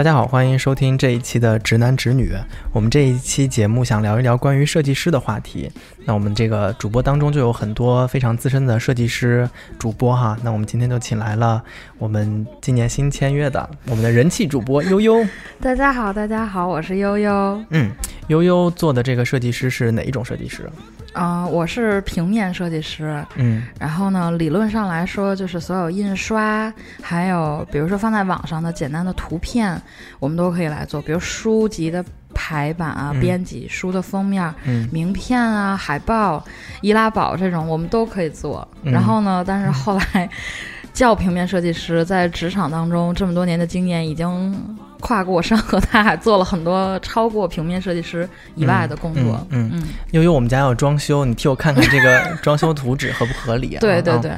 [0.00, 2.32] 大家好，欢迎收听这一期的《直男直女》。
[2.72, 5.70] 我们这一期节目想聊一聊关于设计师的话题。
[6.06, 9.46] 那我们这个主播当中就有很多非常资深的设计师
[9.78, 10.34] 主播哈。
[10.42, 11.62] 那我们今天就请来了
[11.98, 15.22] 我们今年新签约的我们的人气主播悠悠。
[15.60, 17.62] 大家好，大家好，我是悠悠。
[17.68, 17.90] 嗯，
[18.28, 20.66] 悠悠做的这个设计师是哪一种设计师？
[21.14, 23.24] 嗯，我是平面设计师。
[23.34, 29.80] 嗯，然后呢，理论上来说，就是所有印刷，还有比如说放在网上的简单的图片，
[30.18, 31.02] 我们都可以来做。
[31.02, 34.54] 比如书籍的排版啊、编辑、书的封面、
[34.92, 36.44] 名片啊、海报、
[36.80, 38.66] 易拉宝这种，我们都可以做。
[38.82, 40.28] 然后呢，但是后来
[40.94, 44.78] 叫平面设计师，在职场当中这么多年的经验已经。
[45.00, 49.46] 跨过山河，大海做了很多超过平面设计师以外的工作。
[49.50, 53.80] 嗯嗯，悠悠，我们家要装修，你替我看看这个装修图纸合不合理啊？
[53.80, 54.30] 对 对对。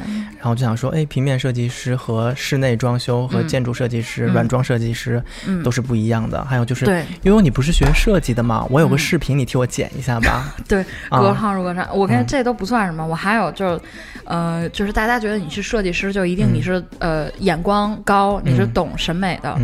[0.42, 5.22] 然后就想说，哎，平面设计师和室内装修和建筑设计师、软装设计师
[5.62, 6.44] 都是不一样的。
[6.44, 6.84] 还有就是，
[7.22, 8.66] 悠悠，你不是学设计的吗？
[8.68, 10.52] 我有个视频，你替我剪一下吧。
[10.66, 11.88] 对，隔行如隔山。
[11.94, 13.06] 我看这都不算什么。
[13.06, 13.80] 我还有就是，
[14.24, 19.56] 呃，就是大家觉得你是设计师，就一定你是呃眼光高，你是懂审美的。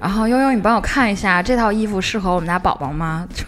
[0.00, 0.50] 然后悠悠。
[0.54, 3.26] 你帮我看一下这套衣服适合我们家宝宝吗？
[3.34, 3.44] 就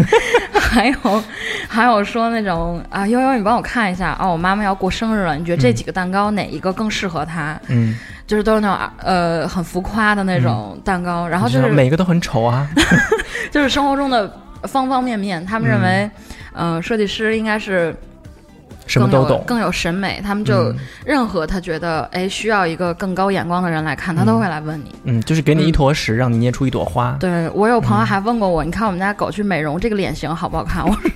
[0.58, 1.24] 还有
[1.68, 7.58] 还有说那种啊，悠悠，你帮我看一下哦，我妈妈要过生日了，你觉得这几个蛋糕哪一个更适合他？
[7.68, 7.96] 嗯，
[8.26, 12.68] 就是都是那种呃很浮夸的那种蛋糕，然后就是每个都很丑啊，
[13.50, 14.30] 就是生活中的
[14.62, 16.10] 方方面面，他们认为，
[16.52, 17.94] 呃，设计师应该是。
[18.88, 20.20] 什么都懂，更有审美。
[20.24, 20.72] 他们就
[21.04, 24.94] 任何他觉得哎需要一个更高眼光的人来看，他都会来问你。
[25.02, 27.16] 嗯，就是给你一坨屎，让你捏出一朵花。
[27.18, 30.86] 对我有朋友还问过我，你看我们家狗去美容，这个脸型好不好看？
[30.86, 31.10] 我说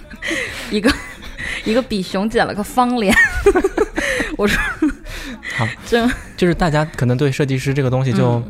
[0.73, 0.93] 一个
[1.63, 3.15] 一个比熊剪了个方脸。
[4.37, 4.61] 我说
[5.57, 5.99] 好， 就
[6.37, 8.43] 就是大家可能对设计师这个东西就。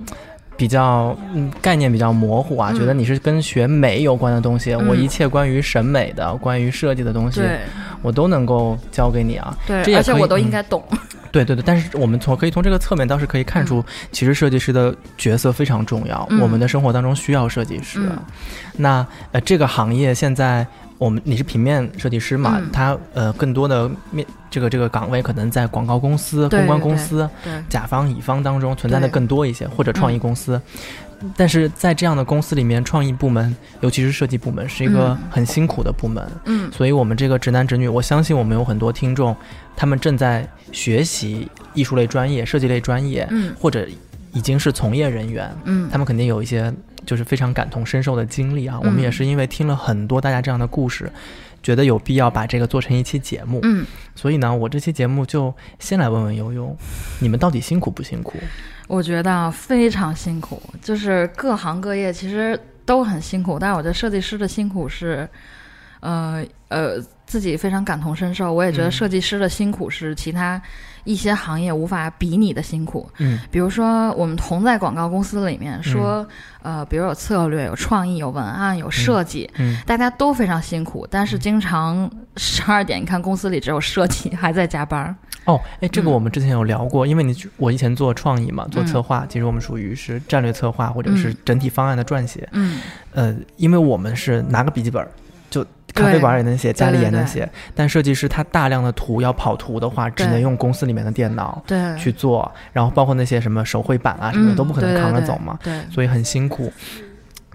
[0.57, 7.41] 比较嗯，概念比较模糊啊，觉得你是跟学美有关的东西，我一切关于审美的、关于设计的东西，
[8.03, 9.57] 我都能够教给你啊。
[9.67, 10.85] 对，而且我都应该懂。
[11.33, 17.99] 对对对，但是我们从可以从这个侧面倒是可以看出，其实设计师的角色非常重要，我们的生活当中需要设计师。
[18.77, 20.67] 那呃，这个行业现在。
[21.01, 22.61] 我们你是平面设计师嘛？
[22.71, 27.27] 他呃，更多的面这个这个岗位可能在广告公司、公关公司、
[27.71, 30.61] 甲方乙方当中存在的更多一些，或者创意公司。
[31.35, 36.23] 但是在这样的公司里面，创意部门，尤其是设计部门，是一个很辛苦的部门。
[36.45, 39.35] 嗯，所以我们这个直男直女，我相信我们有很多听众，
[39.75, 43.89] 他们正在学习艺术类专业、设计类专业，嗯，或者
[44.35, 46.71] 已经是从业人员，嗯，他们肯定有一些。
[47.07, 48.79] 就是非常感同身受的经历啊！
[48.83, 51.11] 我们也是因为听了很多大家这样的故事，
[51.63, 53.61] 觉得有必要把这个做成一期节目。
[53.63, 53.85] 嗯，
[54.15, 56.77] 所以呢，我这期节目就先来问问悠悠，
[57.21, 58.39] 你们到底辛苦不辛苦？
[58.87, 65.29] 我觉得非常辛苦，就是各行各业其实都很辛苦，但是我觉得设计师的辛苦是，
[66.01, 68.53] 呃呃，自己非常感同身受。
[68.53, 70.61] 我也觉得设计师的辛苦是其他。
[71.05, 76.27] 一些行业无法比拟的辛苦，嗯，比如说我们同在广告公司里面说，
[76.63, 85.15] 呃，比如有策略、有创意、有文案、有设计，嗯，大家都非常辛苦，但是经常十二点，你看公司里只有设计 还在加班。
[85.47, 92.79] 哦，哎，这个我们之前有聊过，因为你我以前做创意嘛，做策划，其实我们属于是战略策划或者是整体方案的撰写，嗯，
[93.13, 95.05] 呃，因为我们是拿个笔记本
[95.51, 95.67] 就。
[95.93, 101.61] 咖啡馆也能写，家里也能写，但设计师他大量的图要跑图的话，只能用公司里面的电脑
[101.99, 106.73] 去做，然后包括那些什么手绘板啊什么的都不可能扛着走嘛，对，所以很辛苦。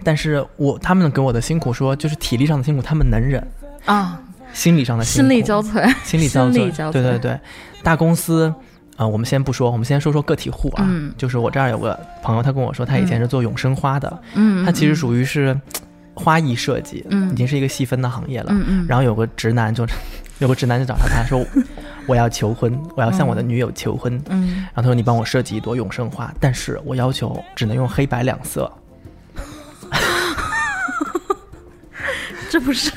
[0.04, 3.42] 但是我他们给我的辛苦说，就是体力上的辛苦他们能忍。
[3.86, 4.20] 啊，
[4.52, 7.40] 心理上的心力交瘁，心力交瘁，对对对。
[7.82, 8.52] 大公司
[8.96, 10.86] 啊，我们先不说，我们先说说个体户啊，
[11.16, 15.58] 就是我这儿有个朋友，他跟我说他以前是做永生花的，嗯，他其实属于是。
[16.16, 18.86] 花艺设计，嗯，已经是一个细分的行业了，嗯嗯。
[18.88, 19.86] 然后有个直男就，
[20.40, 21.44] 有个直男就找他，他说
[22.06, 24.56] 我要求婚，我要向我的女友求婚，嗯。
[24.56, 28.72] 然后他说你帮我设计一朵永生花，但是我要求只能用黑白两色。
[32.50, 32.90] 这不是，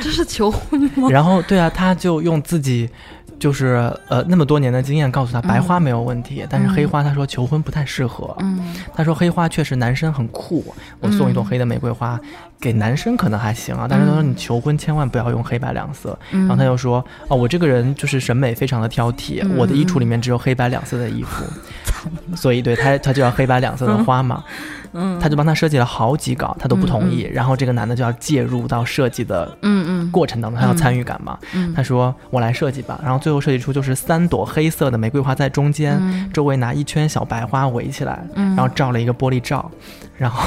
[0.00, 1.08] 这是求婚吗？
[1.10, 2.88] 然后对啊，他就用自己。
[3.38, 8.34] 就是呃那么多年的经验告诉他，白花没有问题，但是黑花他说求婚不太适合。
[8.40, 10.64] 嗯，他说黑花确实男生很酷，
[11.00, 12.18] 我送一朵黑的玫瑰花
[12.60, 16.18] 给男生可能还行啊，但是他说你求婚千万不要用黑白两色。
[16.30, 21.44] 然后他又说哦，我这个人就是审美非常的挑剔，我的衣橱里面只有黑白两色的衣服。
[22.34, 24.42] 所以对他他就要黑白两色的花嘛。
[24.98, 27.28] 嗯，他就帮他设计了好几稿，他都不同意。
[27.30, 31.38] 然后这个男的就要介入到设计的嗯嗯过程当中，他要参与感嘛。
[31.74, 36.00] 他说：“我来设计吧。”然后最后设计出就是三朵黑色的玫瑰花在中间，
[36.32, 39.70] 周围拿一圈小白花围起来，然后照了一个玻璃罩，
[40.16, 40.42] 然后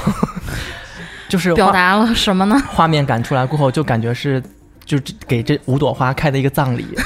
[1.30, 2.60] 就是表达了什么呢？
[2.72, 4.42] 画面感出来过后，就感觉是
[4.84, 4.98] 就
[5.28, 6.88] 给这五朵花开的一个葬礼。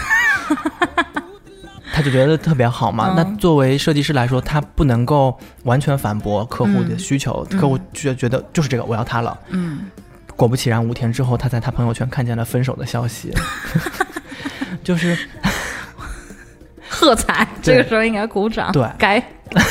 [1.93, 3.13] 他就觉得特别好嘛。
[3.15, 7.45] 那作为设计师来说，他不能够完全反驳客户的需求。
[7.51, 9.39] 客户觉觉得就是这个，我要它了。
[9.49, 9.81] 嗯。
[10.35, 13.31] 果不其然，五天之后，他在他朋友圈看见了分手的消息。
[14.83, 15.15] 就是
[16.89, 18.71] 喝彩，这个时候应该鼓掌。
[18.71, 19.23] 对，该。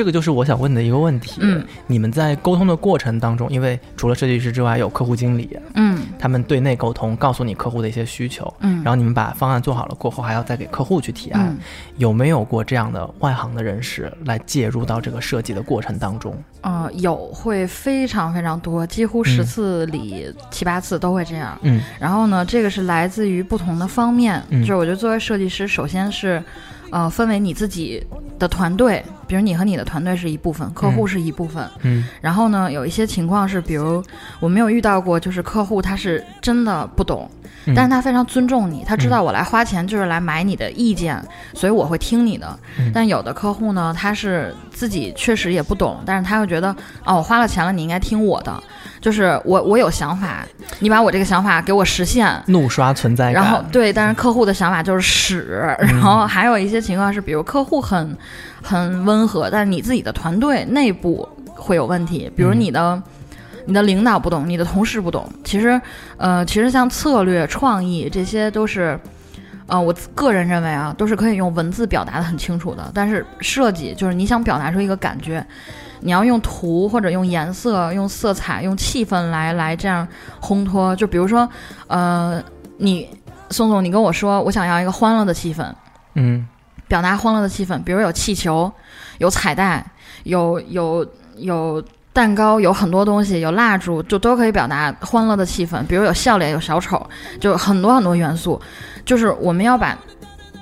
[0.00, 1.42] 这个就是我想问的一个问题。
[1.42, 5.58] 嗯，你们在沟通的过程当中，因为除了设计师之外，有客户经理。
[5.74, 8.50] 嗯，他们对内沟通，告诉你客户的一些需求。
[8.60, 11.54] 嗯，然后你们把方案做好了过后，还要再给客户去提案。
[11.98, 16.34] 有没有过这样的外行的人士来介入到这个设计的过程当中？
[16.62, 21.58] 呃，有，会非常非常多，几乎十次里七八次都会这样。
[21.60, 24.42] 嗯，然后呢，这个是来自于不同的方面。
[24.48, 26.42] 嗯，就是我觉得作为设计师，首先是。
[26.90, 28.04] 呃，分为你自己
[28.38, 31.68] 的团队，比如你和你的团队是一部分，客户是一部分。
[31.82, 32.04] 嗯。
[32.20, 34.02] 然后呢，有一些情况是，比如
[34.40, 37.30] 我没有遇到过，就是客户他是真的不懂，
[37.74, 41.22] 但是他非常尊重你，他知道我来花钱就是来买你的意见，
[41.54, 42.58] 所以我会听你的。
[42.92, 48.62] 但有的客户呢，他是自己确实也不懂，但是他又觉得，哦，我花了钱了，你应该听我的。
[49.00, 50.46] 就是我，我有想法，
[50.80, 53.42] 你把我这个想法给我实现，怒刷存在感。
[53.42, 55.58] 然后对，但是客户的想法就是屎。
[55.80, 58.14] 然后还有一些情况是，比如客户很
[58.62, 63.02] 很温和，但是你自己的团队内部会有问题，比如你的
[63.64, 65.26] 你的领导不懂，你的同事不懂。
[65.42, 65.80] 其实，
[66.18, 69.00] 呃，其实像策略、创意这些都是，
[69.66, 72.90] 呃，我个人认为啊，都是可以用文字表达的很清楚的。
[72.92, 75.42] 但是设计就是你想表达出一个感觉。
[76.00, 80.06] 你要用图或者用颜色、用色彩、用气氛来来这样
[80.40, 80.96] 烘托。
[80.96, 81.48] 就比如说，
[81.86, 82.42] 呃，
[82.78, 83.08] 你
[83.50, 85.70] 宋总，你跟我说，我想要一个欢乐的气氛，
[86.14, 86.46] 嗯，
[86.88, 87.82] 表达欢乐的气氛。
[87.84, 88.72] 比如有气球，
[89.18, 89.84] 有彩带，
[90.24, 91.06] 有有
[91.36, 91.82] 有
[92.12, 95.84] 蛋糕，有很多东西，有蜡烛，就都可以表达欢乐的气氛。
[95.86, 97.04] 比如有笑脸，有小丑，
[97.38, 98.60] 就很多很多元素。
[99.04, 99.96] 就是我们要把。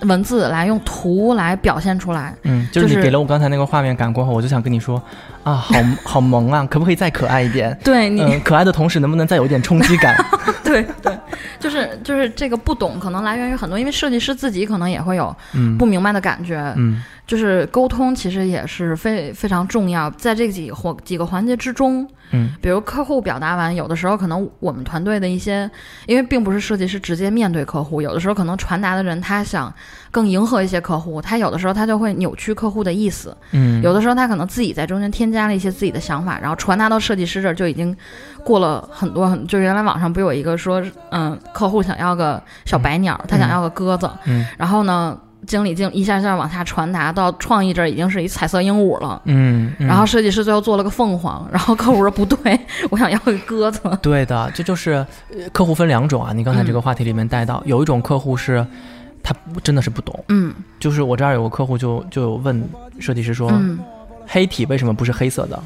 [0.03, 5.03] 文字来用图来表现出来，嗯，就是你给了我刚才那个画面感过后，我就想跟你说，
[5.45, 5.75] 啊，好
[6.05, 7.77] 好萌啊，可不可以再可爱一点？
[7.85, 10.17] 对你可爱的同时，能不能再有一点冲击感？
[10.63, 11.19] 对对，
[11.59, 15.35] 就是就是这个不懂，可能来源于很多，因为设计师自己可能也会有
[15.79, 17.03] 不明白的感觉，嗯。
[17.27, 25.71] 就是沟通其实也是非非常重要，在这几环几个环节之中，嗯，比如客户表达完，有的时候可能我们团队的一些，
[26.07, 29.71] 因为并不是设计师直接面对客户，有的时候可能传达的人他想
[30.11, 37.97] 更迎合一些客户，他有的时候他就会扭曲客户的意思，嗯，有的时候他可能自己在中间添加了一些自己的想法，然后传达到设计师这儿就已经
[38.45, 45.19] 过了很多很，就原来网上不有一个说，嗯，客户想要个小白鸟，他想要个鸽子，嗯，然后呢？
[45.47, 49.23] 经理经一下下往下传达到创意这儿，已经是一彩色鹦鹉了。
[49.25, 52.59] 嗯，然后设计师最后做了个凤凰，然后客户说不对，
[52.91, 53.81] 我想要个鸽子。
[54.03, 55.07] 对的，这就是
[55.53, 56.33] 客户分两种啊。
[56.35, 58.67] 你刚才这个话题里面带到，有一种客户是
[59.23, 60.25] 他真的是不懂。
[60.29, 62.63] 嗯，就是我这儿有个客户就就问
[62.99, 63.53] 设计师说，
[64.27, 65.63] 黑体为什么不是黑色的？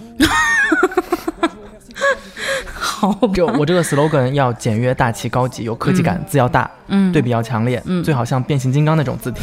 [2.74, 9.40] 好，就我这个 slogan 要简约、大气、高级，有科技感，字要大，嗯，对比要强烈，嗯，最好像变形金刚那种字体，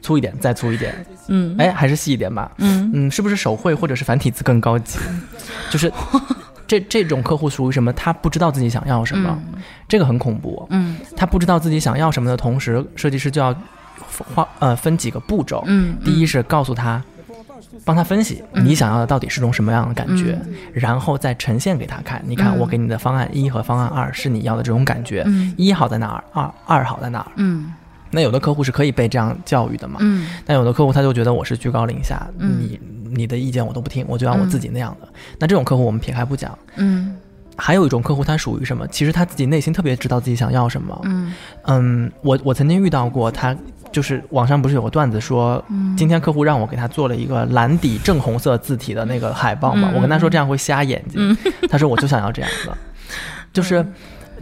[0.00, 0.94] 粗一点，再粗一点，
[1.26, 2.90] 嗯，哎，还是细一点吧，嗯。
[2.94, 4.98] 嗯，是不是手绘或者是繁体字更高级？
[5.70, 5.92] 就是
[6.72, 7.92] 这这种客户属于什么？
[7.92, 9.38] 他不知道自己想要什么，
[9.86, 13.54] 这个很恐怖，嗯，他不知道自己想要什么的同时，设计师就要
[14.34, 17.02] 花呃分几个步骤，嗯，第一是告诉他。
[17.84, 20.38] 帮他分析你想要的到底是种什么样的感觉，
[20.72, 22.22] 然后再呈现给他看。
[22.24, 25.26] 你看，我给你的方案一和方案二是你要的这种感觉，
[25.56, 27.32] 一好在哪儿，二二好在哪儿。
[27.36, 27.72] 嗯，
[28.10, 29.98] 那有的客户是可以被这样教育的嘛？
[30.00, 32.78] 嗯，但有的客户他就觉得我是居高临下，你
[33.14, 35.08] 你的意见我都不听，我就按我自己那样的。
[35.38, 36.58] 那这种客户我们撇开不讲。
[36.76, 37.16] 嗯，
[37.56, 38.86] 还有一种客户他属于什么？
[38.88, 41.00] 其实他自己内心特别知道自己想要什么。
[41.04, 43.56] 嗯嗯，我我曾经遇到过他。
[43.90, 45.62] 就是网上不是有个段子说，
[45.98, 49.92] 今天客户让我给他做了一个蓝底正红色字体的那个海报嘛？
[49.94, 51.36] 我跟他说这样会瞎眼睛，
[51.68, 52.74] 他说我就想要这样的。
[53.52, 53.86] 就是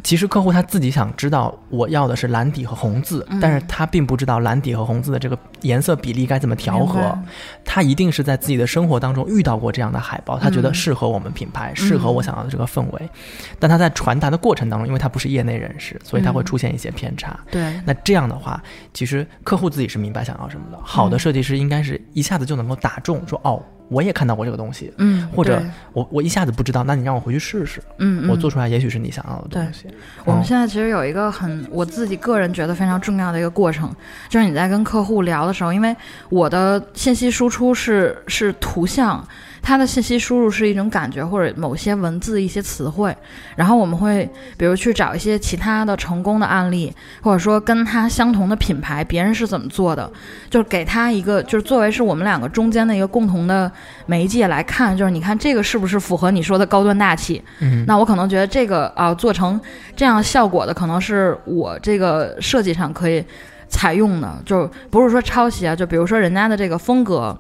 [0.03, 7.17] 其实客户他自己想知道我要的是蓝底和红字，但是他并不知道蓝底和红字的这个颜色比例该怎么调和。
[7.65, 13.11] 他一定是在自己的生活当中遇到过这样的海报，他觉得适合我们品牌，适合我想要的这个氛围。
[13.59, 17.39] 但他在传达的过程当中，因为他不是业内人士，所以他会出现一些偏差。
[17.51, 20.79] 对，那这样的话，其实客户自己是明白想要什么的。
[20.83, 23.63] 好的设计师应该是一下子就能够打中，说哦。
[23.91, 29.87] 我也看到过这个东西，嗯，或者我我一下子不知道，那你让我回去试试，嗯，我做出来也许是你想要的东西。
[30.25, 33.95] 我们现在其实有一个很我自己个人觉得非常重要的一个过程，
[34.29, 35.95] 就是你在跟客户聊的时候，因为
[36.29, 39.27] 我的信息输出是是图像。
[39.63, 43.15] 它的信息输入是一种感觉或者某些文字一些词汇，
[43.57, 50.11] 然后我们会比如去找一些其他的成功的案例，或者说跟它相同的品牌，别人是怎么做的，
[50.49, 53.71] 就是给他一个就是作为是我们两个中间的一个共同的
[54.07, 57.43] 媒介来看，就是你看这个是不是符合你说的高端大气？
[57.61, 59.61] 嗯，那我可能觉得这个啊做成
[59.95, 63.25] 这样效果的，可能是我这个设计上可以
[63.69, 67.37] 采用的，就不是说抄袭啊，就比如说人家的这个风格。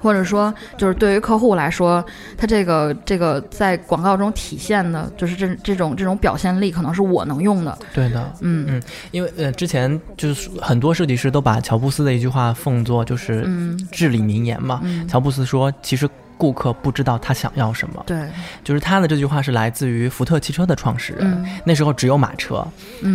[0.00, 2.04] 或者说，就是对于客户来说，
[2.36, 7.78] 他这个这个在广告中体现的，就是这这种这种表现力，可能是我能用的。
[7.92, 13.48] 对的，嗯嗯，因为呃，之前就是很多设计师都把乔布斯的一句话奉作就是
[13.90, 14.80] 至理名言嘛。
[15.08, 18.02] 乔布斯说，其实顾客不知道他想要什么。
[18.06, 18.28] 对，
[18.62, 22.66] 就是他的这句话是来自于福特汽车的创始人，那时候只有马车，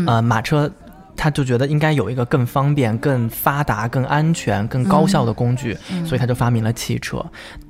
[0.07, 0.71] 呃，马车。
[1.15, 7.23] 他就觉得应该有一个更方便、更发达、更安全、更高效的工具，所以他就发明了汽车。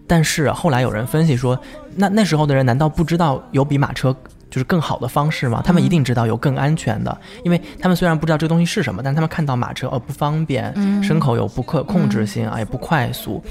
[0.06, 1.60] 但是后来有人分析说，
[1.96, 4.16] 那那时候的人难道不知道有比马车
[4.54, 5.64] 就是更好的方式嘛？
[5.66, 13.44] 他们一定知道有更安全的，因为他们虽然不知道这个东西是什么，但他们看到马车哦不方便，牲口有不可控制性啊，也不快速。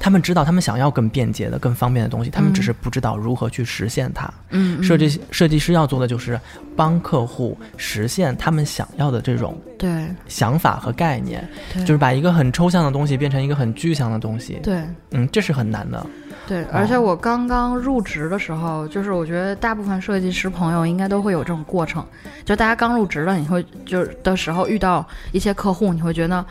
[0.00, 4.28] 他们知道，他们想要更便捷的、更方便的东西，他们只是不知道如何去实现它。
[4.50, 6.40] 嗯，设计设计师要做的就是
[6.74, 11.48] 帮客户实现他们想要的这种对想法和概念，
[11.80, 14.58] 就是把一个很抽象的东西变成一个很具象的东西。
[14.60, 16.04] 对，嗯，这是很难的。
[16.48, 22.04] 对，而且我刚刚入职的时候，就是我觉得大部分设计师朋友应该都会有这种过程，
[22.44, 26.44] 就大家刚入职了，你会就是的时候遇到一些客户，你会觉得。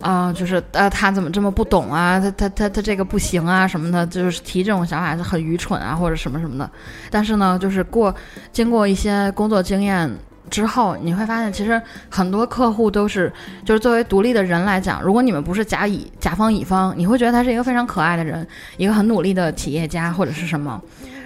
[0.00, 2.18] 啊，就是呃，他怎么这么不懂啊？
[2.18, 6.68] 他他他他这个不行啊什么的，就是提这种想法是很愚蠢啊，或者什么什么的。
[7.08, 8.12] 但是呢，就是过
[8.50, 10.10] 经过一些工作经验
[10.50, 13.32] 之后，你会发现，其实很多客户都是，
[13.64, 18.46] 就是作为独立的人来讲，如果你们不是甲乙甲方乙方，你会觉得他是一个非常可爱的人，
[18.76, 20.80] 一个很努力的企业家或者是什么。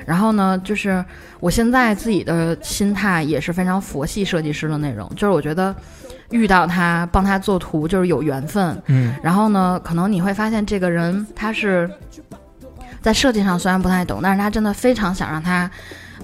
[0.04, 1.04] 然后呢，就是
[1.40, 5.74] 我现在自己的心态也是非常佛系设计师的那种，就是我觉得。
[6.30, 11.88] 遇到他帮他做图就是有缘分，嗯，然后呢，可能你会发现这个人他是
[13.00, 15.70] 在设计上虽然不太懂，但是他真的非常想让他，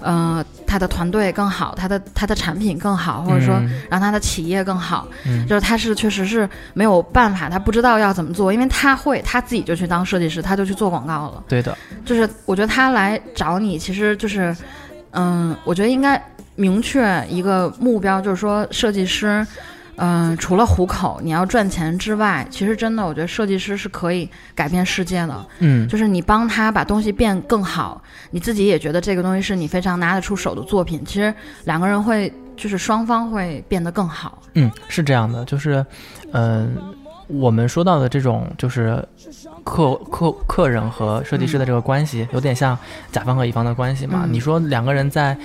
[0.03, 3.55] 呃，他的团队更好，他的他的产品更好，或者说
[3.89, 5.07] 让他的企业更好，
[5.47, 11.43] 就是他是确实是没有办法，他不知道要怎么做，因为他会他自己就去当设计师，他就去做广告了。
[11.47, 14.55] 对的，就是我觉得他来找你，其实就是，
[15.11, 16.21] 嗯，我觉得应该
[16.55, 19.45] 明确一个目标，就是说设计师。
[19.97, 25.45] 嗯，除了糊口，你要赚钱之外，其实真的，我觉得设计师是可以改变世界的。
[25.59, 31.03] 嗯，就是你帮他把东西变更好，你自己也觉得这个东西是你非常拿得出手的作品。
[31.05, 31.33] 其实
[31.65, 34.41] 两个人会，就是双方会变得更好。
[34.55, 35.85] 嗯，是这样的，就是，
[36.31, 36.75] 嗯，
[37.27, 39.07] 我们说到的这种就是
[39.63, 42.75] 客客客人和设计师的这个关系，有点像
[43.11, 44.25] 甲方和乙方的关系嘛。
[44.27, 45.37] 你说两个人在。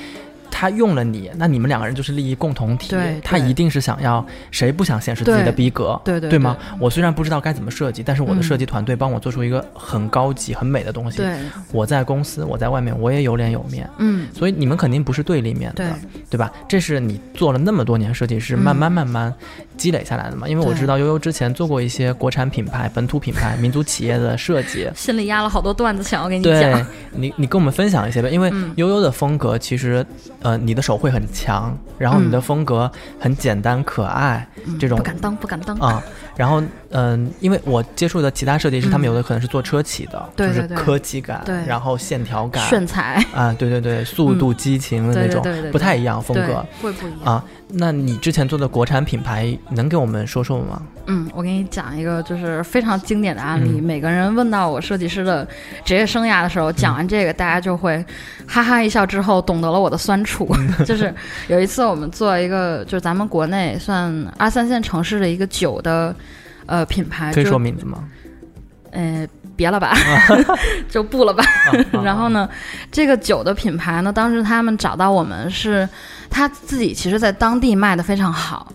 [0.50, 2.94] 他用了你，那你们两个人就是利益共同体。
[3.22, 6.56] 他一定是想要谁不想显示自己的逼格，对对对吗？
[6.80, 11.18] 我虽然不知道该怎么设计，但是我的设计团队帮我做出一个很高级、很美的东西。
[11.18, 11.36] 对，
[11.72, 13.88] 我在公司，我在外面，我也有脸有面。
[13.98, 15.84] 嗯，所以你们肯定不是对立面的，
[16.28, 16.50] 对吧？
[16.68, 19.32] 这是你做了那么多年设计师，慢慢慢慢
[19.76, 20.48] 积累下来的嘛。
[20.48, 26.86] 因为我知道悠悠之前做过一些国产品牌、本土品牌、 民族企业的设计，心里压了好多段子想要给你讲。
[27.12, 30.04] 你你跟我们分享一些呗，因为悠悠的风格其实。
[30.40, 34.46] 呃，你的手绘很强，然后你的风格很简单可爱，
[34.78, 35.76] 这种不敢当，不敢当。
[35.78, 36.02] 啊。
[36.36, 43.20] 然后，嗯，因为我接触的其他设计师，他们有的可能是做车企的，就是科技感，然后线条感、炫彩。
[43.34, 45.42] 啊，对对对，速度激情的那种，
[45.72, 47.34] 不太一样风格，会不一样。
[47.34, 47.44] 啊。
[47.70, 50.82] 那你之前做的国产品牌，能给我们说说吗？
[51.06, 53.80] 嗯，我给你讲一个就是非常经典的案例。
[53.80, 55.46] 每个人问到我设计师的
[55.84, 58.02] 职业生涯的时候，讲完这个，大家就会
[58.46, 60.48] 哈哈一笑，之后懂得了我的酸楚。
[60.86, 61.14] 就是
[61.48, 66.14] 有一次我们做一个，就是咱们国内算二三线城市的一个酒的
[66.64, 68.08] 呃品牌，可以说名字吗？
[68.90, 69.92] 呃，别了吧，
[70.88, 71.44] 就不了吧。
[72.04, 72.48] 然后呢，
[72.92, 75.86] 这个酒的品牌呢，当时他们找到我们是，
[76.30, 78.72] 他自己其实在当地卖的非常好，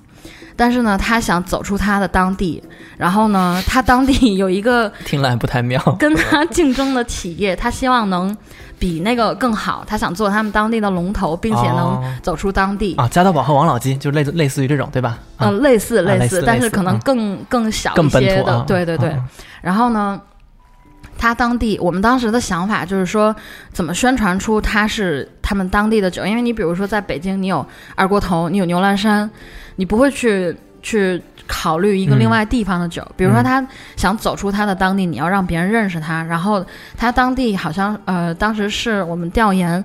[0.58, 2.62] 但是呢，他想走出他的当地，
[2.98, 8.36] 然后呢，他当地有一个 听来不太妙，跟他竞争的企业，他希望能
[8.78, 13.08] 比那个更好，他想做他们当地的龙头，并且能走出当地啊。
[13.08, 15.18] 加多宝和王老吉就类类似于这种，对吧？
[15.38, 19.16] 嗯，类似类似，但是可能更更小一些的，对对对。
[19.62, 20.20] 然后呢？
[21.18, 23.36] 他当地，我们当时的想法就是说，
[23.72, 26.26] 怎么宣传出它是他们当地的酒？
[26.26, 27.66] 因为你比如说在北京，你有
[27.96, 29.30] 二锅头，你有牛栏山，
[29.78, 33.06] 你不会去 去考虑一个另外地方的酒。
[33.16, 33.66] 比如说他
[33.96, 36.22] 想走出他的当地，你要让别人认识他。
[36.24, 36.66] 然后
[36.98, 39.84] 他当地好像呃，当时是我们调研，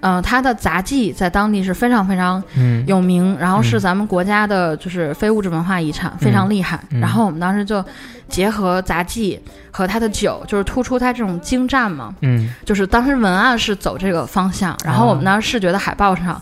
[0.00, 2.42] 呃，他的杂技在当地是非常非常
[2.86, 6.78] 有名，然后是咱们国家的就是非物质文化遗产，非常厉害。
[7.00, 7.84] 然后我们当时就。
[8.28, 9.40] 结合杂技
[9.70, 12.14] 和他的酒，就是突出他这种精湛嘛。
[12.20, 16.38] 嗯，就是当时文案是走这个方向，然后我们当时视觉的海报上，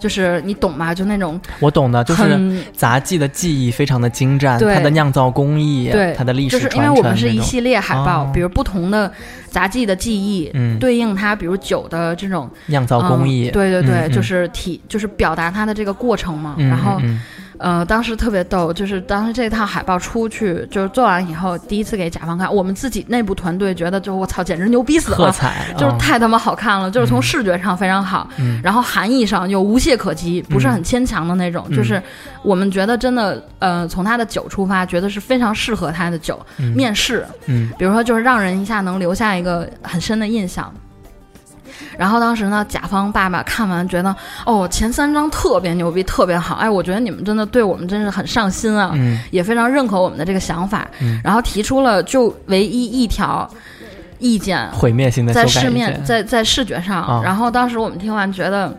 [0.00, 0.92] 就是你懂吗？
[0.92, 9.12] 就那种我懂的，就是杂技的技艺非常的精湛，它的酿造工艺，对它的历史就是因为我们是一系列海报，比如不同的
[9.50, 17.00] 杂技的技艺，对应它，比如酒的这种酿造工艺，对对对，就是体就是表达它的这个过程嘛，然后。
[17.60, 25.30] 呃，当时特别逗，就是当时这套海报出去，就是做完以后，第一次给甲方看，我们自己内部团队觉得，就我操，简直牛逼死了，
[25.76, 28.28] 就是太他妈好看了，就是从视觉上非常好，
[28.62, 32.02] 然后含义上又无懈可击，不是很牵强的那种，就是
[32.42, 36.40] 我们觉得真的，呃，从他的酒出发，觉得是非常适合他的酒
[36.74, 40.72] 面试，嗯，比如说就是让人一下能留下一个很深的印象。
[41.96, 44.14] 然后当时呢，甲方爸爸看完觉得，
[44.46, 48.94] 哦，前三张特别牛逼，特别好，哎，我觉得你们真的对我们真是很上心啊，
[49.30, 50.88] 也非常认可我们的这个想法，
[51.22, 53.48] 然后提出了就唯一一条
[54.18, 58.74] 意见，毁灭性的在市面在在视觉上，然后当时我们听完觉得，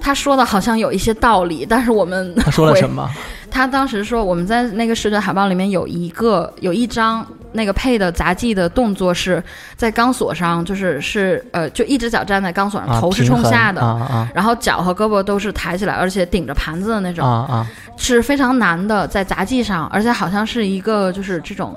[0.00, 3.08] 他说的好像有一些道理，但是我们他说了什么？
[3.52, 7.24] 他当时说我们在那个视觉海报里面有一个有一张。
[7.54, 9.44] 那个配的杂技的动作是
[9.76, 17.66] 在钢索上，就是是呃，就一只脚站在钢索上，头是冲下的，然后脚和胳膊都是抬起来，而且顶着盘子的那种，
[17.98, 21.76] 是非常难的，在杂技上，而且好像是一个就是这种，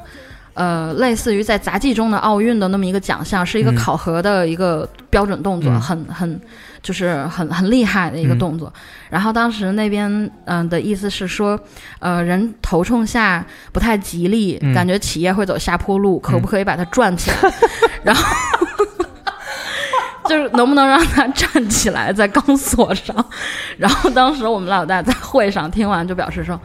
[0.55, 6.41] 呃，类似于在杂技中的奥运的那么一个奖项，是一个考核的一个标准动作，很很。
[6.85, 8.71] 就是很很厉害的一个动作，
[9.09, 11.59] 然后当时那边嗯的意思是说，
[11.97, 17.51] 呃人头冲下不太吉利，感觉企业会走下坡路，可不可以把它转起来？
[18.05, 18.23] 然后
[20.29, 23.15] 就是能不能让它站起来在钢索上？
[23.79, 26.61] 然后当时我们老大在会上听完就表示说，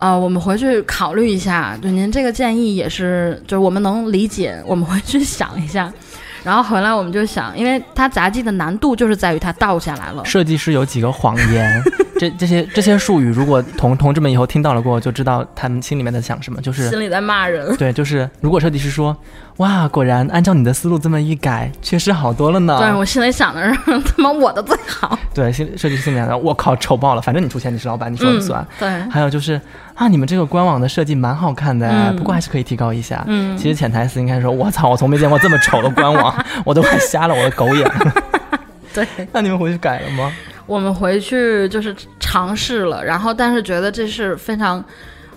[0.00, 5.92] 啊我们回去考虑一下，就您这个建议也是，就是我们能理解，我们回去想一下。
[6.42, 10.24] 然后回来我们就想，因为它杂技的难度就是在于它倒下来了。
[10.24, 11.82] 设计师有几个谎言，
[12.20, 17.74] 这这些这些术语，如果同同志们以后听到了过后，就知道他们心里面在想什么，就是心里在骂人。
[17.78, 19.16] 对，就是如果设计师说。
[19.56, 22.78] 哇，果然按照你的思路这么一改，确实好多了呢。
[22.78, 25.18] 对我心里想的是， 他妈我的最好。
[25.34, 27.20] 对，心设计师心里想，我靠，丑爆了。
[27.20, 28.66] 反正你出钱，你是老板，你说了算。
[28.78, 28.88] 对。
[29.10, 29.60] 还有就是
[29.94, 33.22] 啊，你们这个官网的设计蛮好看的，不过还是可以提高一下。
[33.26, 33.54] 嗯。
[33.58, 37.92] 其实潜台词应该说，我操，我从没见过这么丑的官网， 我都快瞎了我的狗眼。
[38.94, 39.06] 对。
[39.30, 40.32] 那你们回去改了吗？
[40.70, 44.82] 我们回去就是尝试了，然后但是觉得这是非常。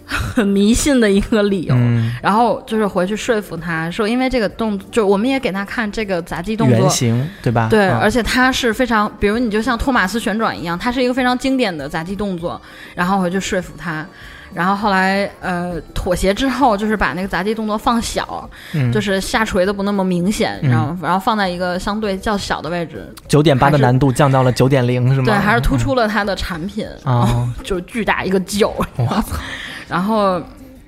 [0.06, 1.74] 很迷信的一个理由，
[2.22, 7.70] 然后就是回去说服他说，因为这个动，就我们也给他看这个杂技动作原型，对吧？
[7.70, 12.62] 对，而且他是非常，比如你就像托马斯旋转一样，它是一个非常经典的杂技动作，
[12.94, 14.06] 然后回去说服他，
[14.54, 18.50] 然后后来呃妥协之后，就是把那个杂技动作放小，
[18.94, 25.26] 就是下垂的不那么明显，然后然后放在一个相对较小的位置，九点八的难度降到了九点零，是吗？
[25.26, 29.38] 对，还是突出了它的产品啊，就巨大一个九，我操！
[29.88, 30.42] 然后，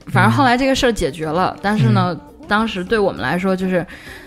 [0.08, 2.16] 反正后来这个事儿解决了，但是呢，
[2.48, 3.86] 当时对我们来说，就是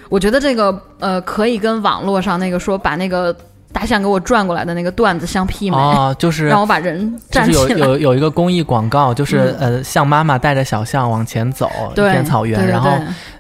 [0.09, 3.35] 我觉得这个呃，可以跟网络上那个说把那个
[3.72, 7.78] 大象给我转过来的那个段子相媲美啊，就是让我把人站起来。
[7.78, 12.90] 有有有一个公益广告，就是呃，象妈妈带着小象往前走一片草原，然后。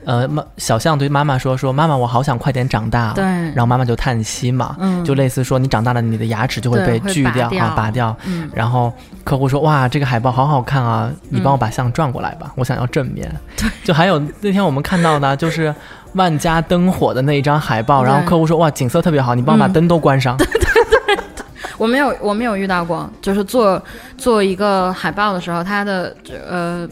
[0.08, 8.16] 呃，妈，小象对妈妈说：“说妈妈，我好想快点长大。”对，然后妈妈就叹息嘛，嗯，就类似说你长大了，你的牙齿就会被锯掉啊，拔掉。
[8.24, 8.90] 嗯，然后
[9.22, 15.74] 客户说：“哇，这个海报好好看啊，你帮我把象转过来吧，我想要正面。”对，就还有那天我们看到的，就是
[16.14, 21.42] 万家灯火的那一张海报，然后客户说：“哇，景色特别好，你帮我把灯都关上。”对对对，
[21.76, 23.82] 我没有，我没有遇到过，就是做
[24.16, 26.16] 做一个海报的时候，它的
[26.48, 26.88] 呃。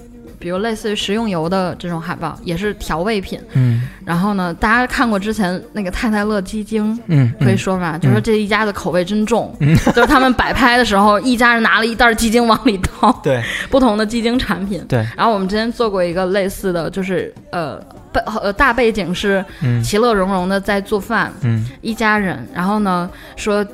[0.46, 3.37] 比比如类似于食用油的这种海报，也是调味品。
[3.54, 3.82] 嗯。
[4.04, 9.76] 然后呢，大家看过之前那个太太乐鸡精，嗯，可以嗯说吧，就说这一家的口味真重，嗯。
[9.92, 13.42] 就是他们摆拍的时候，一家人拿了一袋鸡精往里倒，对。
[13.68, 14.85] 不同的鸡精产品。
[14.88, 17.76] 对，然后我们之前做过一个类似的，就是呃
[18.12, 19.82] 背呃大背景是嗯。
[19.82, 21.68] 其乐融融的在做饭，嗯。
[21.80, 23.66] 一家人，然后呢说。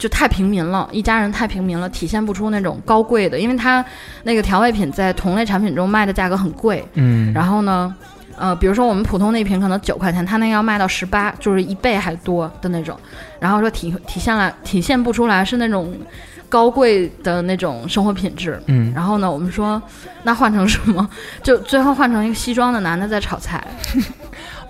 [0.00, 3.84] 就太平民了，一家人太平民了，体现不出那种高贵的，因为它
[4.22, 6.82] 那个调味品在同类产品中卖的价格很贵。
[6.94, 7.94] 嗯，然后呢，
[8.34, 12.98] 呃，比如说我们普通那瓶可能九块钱，它那个要卖到十八，就是一倍还多的那种。
[13.38, 15.94] 然后说体体现来体现不出来是那种
[16.48, 18.58] 高贵的那种生活品质。
[18.68, 19.80] 嗯然后呢，我们说
[20.22, 21.06] 那换成什么？
[21.44, 23.62] 就最后换成一个西装的男的在炒菜。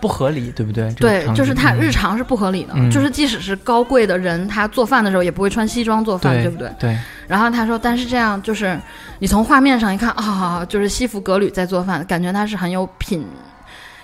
[0.01, 0.93] 不合理，对不对？
[0.95, 6.71] 这个对，就是他日常是不合理的，嗯就是即使是高贵的人，他做饭的时候也不会穿西装做饭，对对不对？
[6.79, 8.79] 对，然后他说，但是这样就是
[9.19, 13.25] 你从画面上一看啊，就是西服革履在做饭，感觉他是很有品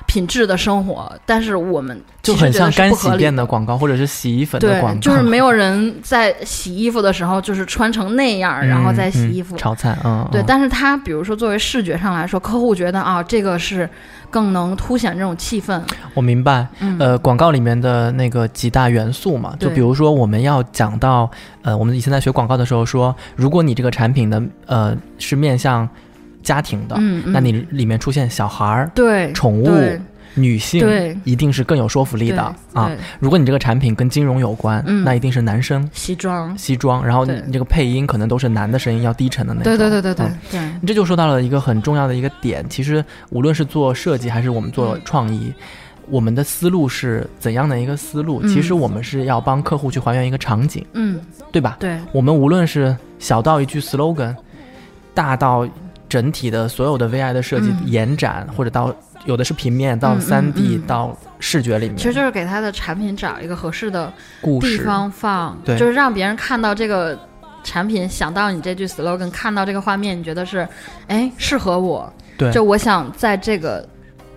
[0.06, 1.12] 品质的生活。
[1.24, 9.56] 但是我们就很像干洗店的广告或者是洗衣粉的广告，就是没有人在洗衣服的时候就是穿成那样，然后再洗嗯衣服。
[9.56, 13.88] 炒菜，嗯，对，嗯但是它比如说作为视觉上来说，客户觉得啊，这个是
[14.30, 15.80] 更能凸显这种气氛。
[16.14, 16.66] 我明白。
[16.80, 21.30] 嗯，呃，广告里面的那个几大元素嘛，就比如说我们要讲到，
[21.62, 25.88] 呃，我们以前在学广告的时候说，如果你这个产品的呃是面向
[26.46, 29.68] 家庭的，那你里面出现小孩儿、对宠物
[30.34, 31.16] 女性，对。
[31.24, 32.40] 一定是更有说服力的
[32.72, 32.88] 啊。
[33.18, 35.02] 如果你这个产品跟金融有关，嗯。
[35.02, 35.88] 那一定是男生。
[35.92, 39.64] 西装，西装，然后你这个配音可能都是男的声音，要低沉的那种。
[39.64, 45.52] 对对对对对这就说到了一个很重要的一个点，其实无论是做设计还是我们做嗯创意，
[46.08, 48.40] 我们的思路是怎样的一个思路？
[48.44, 48.48] 嗯。
[48.48, 51.18] 其实我们是要帮客户去还原一个场景，嗯，
[51.50, 51.78] 对吧？
[51.80, 54.36] 对，我们无论是小到一句 slogan，
[55.14, 55.66] 大到
[56.16, 57.82] 整体的所有的 VI 的设计嗯。
[57.84, 58.94] 延展，或者到
[59.26, 60.82] 有的是平面到嗯嗯三 D、嗯。
[60.86, 64.78] 到视觉里面，其实就是给他的产品找一个合适的地。
[64.78, 65.76] 方放，对。
[65.76, 67.18] 就是让别人看到这个
[67.62, 70.66] 产品，想到你这句 slogan，看到这个画面，你觉得是，
[71.08, 72.50] 哎，适合我，对。
[72.50, 73.86] 就我想在这个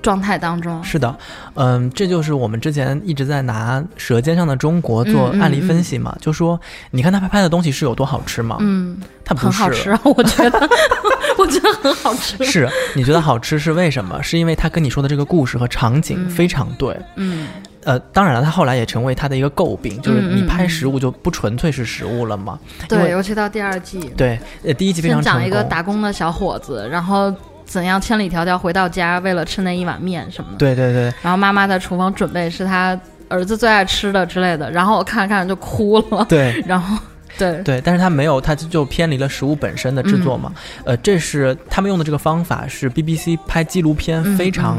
[0.01, 1.13] 状态当中，是的，
[1.55, 6.59] 嗯，这就是我们之前一直在拿《舌尖上的中国》做案例分析嘛，就说
[6.91, 8.57] 你看他拍拍的东西是有多好吃吗？
[8.59, 10.69] 嗯，它不是，很好吃，啊，我觉得，
[11.37, 14.21] 我觉得很好吃，是你觉得好吃是为什么？
[14.23, 16.97] 是因为他跟你说的这个故事和场景嗯非常对。
[17.15, 17.47] 嗯，
[17.83, 22.57] 呃，当然了，他后来也成为他的一个诟病，就是你拍嗯食物就不纯粹是食物了嘛。
[22.81, 25.41] 因对，尤其到第二季，对，呃，第一季非常成功。
[25.41, 27.33] 讲一个打工的小伙子，然后
[27.69, 30.57] 怎样千里迢迢回到家，为了吃那一碗面什么的。
[30.57, 36.25] 对对对，然后妈妈在厨房准备是他儿子最爱吃的之类的，然后我看着看着就哭了。
[36.27, 36.97] 对 然后，
[37.37, 40.51] 对，对，但是他没有，他就偏离了食物本身的制作嘛。
[40.55, 44.77] 嗯呃，这是他们用的这个方法是 BBC 拍纪录片嗯非常。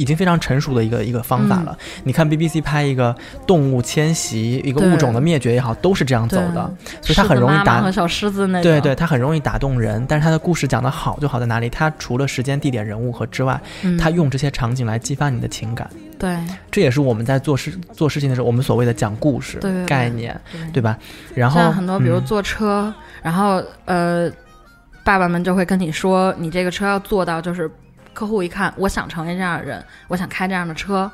[0.00, 1.76] 嗯已经非常成熟的一个一个方法了。
[2.04, 3.14] 你看 BBC 拍一个
[3.46, 7.92] 动物迁徙、一个物种的灭绝也好，都是这样走的，所以它很容易打狮子妈妈和。
[7.92, 8.62] 小狮子那种。
[8.62, 11.68] 对对，它很容易打动人，但是它的故事讲的好就好在哪里？
[11.68, 15.88] 它除了时间、地点、人物和之外，嗯它用这些场景来激发你的情感。
[16.18, 16.36] 对
[16.70, 20.96] 这也是我们在做事做事情的时候，我们所谓的讲故事概念，对对吧？
[21.34, 24.30] 然后很多，比如嗯坐车，然后呃，
[25.04, 27.70] 爸爸们就会跟你说，你这个车要做到，就是
[28.12, 31.10] 客户一看，我想成为这样的人，我想开这样的车，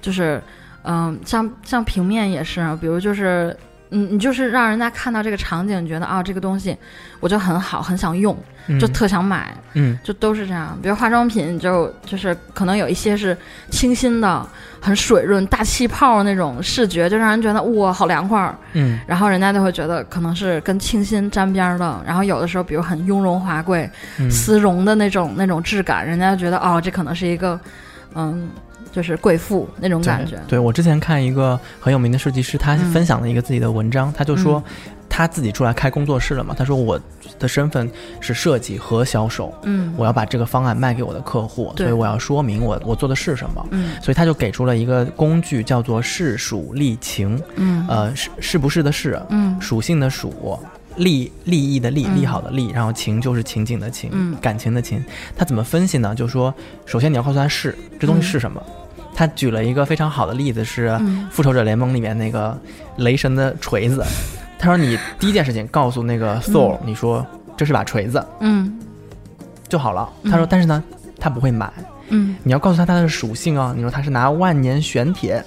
[0.00, 0.42] 就是
[0.84, 3.56] 嗯、像像平面也是，比如就是。
[3.94, 6.76] 你你就是让人家看到这个场景，觉得啊，这个东西
[7.20, 8.36] 我就很好，很想用，
[8.80, 10.76] 就嗯特想买，嗯就都是这样。
[10.82, 13.36] 比如化妆品，就就是可能有一些是
[13.70, 14.46] 清新的、
[14.80, 18.54] 很水润、大气泡那种视觉，就让人觉得哇，好凉快儿。
[18.72, 22.02] 嗯然后人家就会觉得可能是跟清新沾边儿的。
[22.04, 27.58] 然后有的时候，比如很雍容华贵、嗯丝绒的那种那种质感，人家就觉得哦，这可能是一个
[28.14, 28.48] 嗯，
[28.94, 30.40] 就是贵妇那种感觉。
[30.46, 34.62] 对我之前看一个很有名的设计师，他嗯分享了一个自己的文章，他就说
[35.08, 36.54] 他自己出来开工作室了嘛。
[36.56, 37.00] 他说我
[37.38, 43.66] 的身份是设计和销售，嗯我要把这个方案卖给我的客户，所以我要说明我我做的是什么。
[43.72, 50.58] 嗯所以他就给出了一个工具，叫做是属利情，嗯呃，是是不是的是，嗯属性的属，
[50.96, 55.04] 利利益的利，嗯利好的利，然后情就是情景的情，嗯感情的情。
[55.36, 56.14] 他怎么分析呢？
[56.14, 56.54] 就说，
[56.86, 58.62] 首先你要告诉他是这东西是什么。
[59.14, 62.58] 他举了一个非常好的例子是《嗯复仇者联盟》里面那个
[62.96, 64.04] 雷神的锤子。
[64.58, 67.24] 他说你第一件事情告诉那个 Thor，、你说
[67.56, 68.78] 这是把锤子嗯
[69.68, 70.08] 就好了。
[70.22, 70.82] 嗯他说，但是呢，
[71.20, 71.70] 他不会买。
[72.08, 75.42] 嗯，你要告诉他它的属性啊，你说他是拿万年玄铁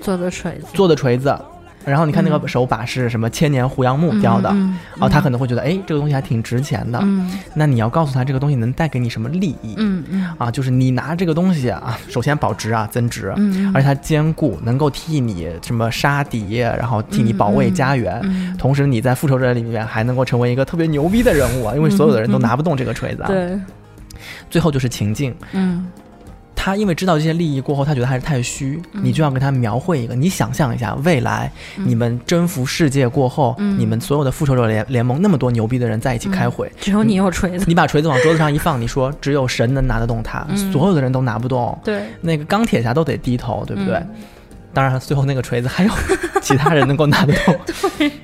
[0.00, 0.66] 做的锤子。
[0.74, 1.38] 做的锤子，
[1.84, 4.54] 然后你看那个手把是什么千年胡杨木雕的，
[5.00, 6.98] 哦，他可能会觉得，哎，这个东西还挺值钱的。
[7.02, 9.74] 嗯，那你要告诉他这个东西能带给你什么利益？
[9.76, 18.22] 嗯嗯，啊，就是你拿这个东西啊，首先保值啊，增值，嗯，而且它坚固，能够替你什么杀敌，然后替你保卫家园。
[18.58, 23.22] 同时你在复仇者里面还能够成为一个特别牛逼的人物啊，因为所有的人都拿不动这个锤子。
[23.22, 23.26] 啊。
[23.26, 23.58] 对，
[24.50, 25.86] 最后就是情境，嗯。
[26.64, 30.14] 他因为知道这些利益过后，他觉得还是太虚，你就要给他描绘一个。
[30.14, 37.64] 你想象一下，未来你们征服世界过后，你们所有的复仇者联联盟那么多牛逼的人在一起开会，只有你有锤子。
[37.66, 41.76] 你把锤子往桌子上一放，你说只有神能拿得动它，所有的人都拿不动。
[41.82, 44.00] 对，那个钢铁侠都得低头，对不对？
[44.72, 45.90] 当然，最后那个锤子还有
[46.40, 47.58] 其他人能够拿得动。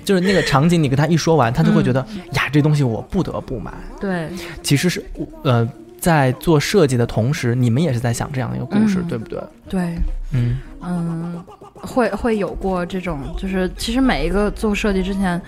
[0.04, 3.72] 就是那个场景，你跟他一说完，他就会觉得呀，这东西我不得不买。
[4.00, 4.28] 对，
[4.62, 5.04] 其实是
[5.42, 5.68] 呃。
[5.98, 9.40] 在做设计的同时，你们也是在想这样的一个故事，对不对？
[9.68, 9.98] 对，
[10.32, 15.40] 嗯嗯，会会有过这种，就是其实每一个做设计之前，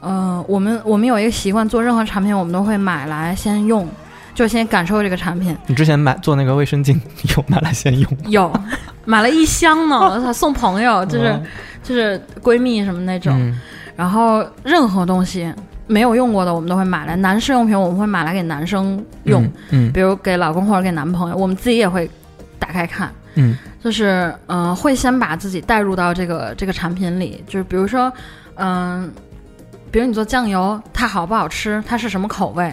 [0.00, 3.86] 嗯，我们我们有一个习惯，做任何产品我们都会买来先用，
[4.34, 5.56] 就先感受这个产品。
[5.66, 6.98] 你之前买做那个卫生巾，
[7.36, 8.10] 有买来先用？
[8.30, 8.52] 有，
[9.04, 11.42] 买了一箱呢， 送朋友，就是
[11.82, 13.54] 就是闺蜜什么那种，
[13.96, 15.52] 然后任何东西。
[15.88, 17.16] 没有用过的，我们都会买来。
[17.16, 22.08] 男士用品我们会买来给男生用，嗯，比如给老公或者给男朋友，我们自己也会
[22.58, 28.12] 打开看，嗯，就是嗯，会先把自己带入到这个这个产品里，就是比如说，
[28.56, 29.10] 嗯，
[29.90, 32.72] 比如你做酱油，它好不好吃，它是什么口味，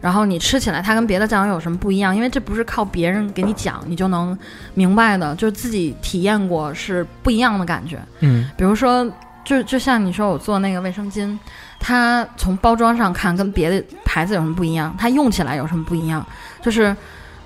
[0.00, 4.36] 然后你吃起来它跟别的酱油有什么不一样，因为这不是靠别人给你讲你就能
[4.72, 9.06] 明白的，就是自己体验过是不一样的感觉，嗯，比如说，
[9.44, 11.38] 就就像你说我做那个卫生巾。
[11.86, 14.94] 它从包装上看跟别的牌子有什么不一样？
[14.98, 16.26] 它用起来有什么不一样？
[16.62, 16.96] 就是，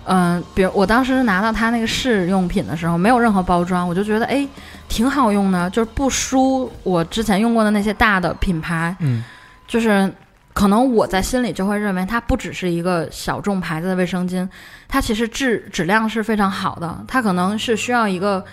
[0.05, 4.47] 嗯，比如我当时拿到它那个试用品的时候，没有任何包装，我就觉得哎，
[4.89, 8.95] 挺好用的，就是不输我之前用过的那些大的品牌。
[9.01, 9.25] 嗯，
[9.67, 10.09] 就是
[10.53, 14.49] 可能我在心里就会认为它不只是一个小众牌子的卫生巾，
[14.87, 16.97] 它其实质质量是非常好的。
[17.09, 18.45] 它可能是需要一个，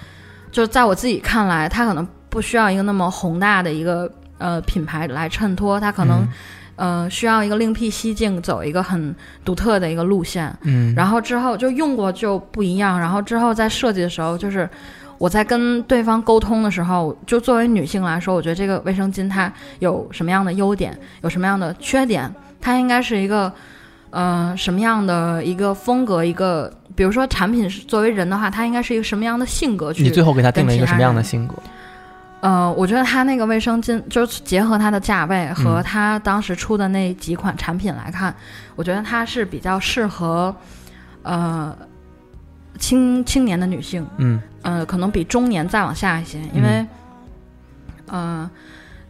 [0.52, 4.12] 就是在我自己看来，它可能不需要一个那么宏大的一个。
[4.38, 6.28] 呃，品牌来衬托，它可能，
[6.76, 10.54] 呃，需要一个另辟蹊径，走一个很独特的一个路线。
[10.64, 13.00] 嗯，然后之后就用过就不一样。
[13.00, 14.70] 然后之后在设计的时候，就是
[15.18, 23.50] 我在跟对方沟通的时候，就作为女性来说，我觉得这个卫生巾它有什么样的优点，有什么样的缺点，它应该是一个，
[24.10, 29.94] 呃，什么样的一个风格，一个，比如说产品是作为人的话，它应该是一个什么样的性格？
[29.94, 31.56] 去你最后给他定了一个什么样的性格？
[32.46, 38.36] 呃，我觉得它那个卫生巾，就是结合它的价位和它当时出的那几款产品来看，
[38.76, 40.56] 我觉得它是比较适合，
[41.24, 41.76] 呃，
[42.78, 46.86] 青青年的女性，嗯，呃，可能比中年再往下一些，因为，
[48.12, 48.48] 嗯，